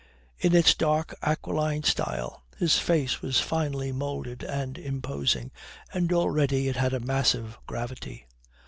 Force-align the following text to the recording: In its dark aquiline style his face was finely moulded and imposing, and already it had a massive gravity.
In 0.39 0.55
its 0.55 0.73
dark 0.73 1.13
aquiline 1.21 1.83
style 1.83 2.41
his 2.57 2.79
face 2.79 3.21
was 3.21 3.39
finely 3.39 3.91
moulded 3.91 4.41
and 4.43 4.75
imposing, 4.79 5.51
and 5.93 6.11
already 6.11 6.67
it 6.67 6.75
had 6.75 6.95
a 6.95 6.99
massive 6.99 7.59
gravity. 7.67 8.25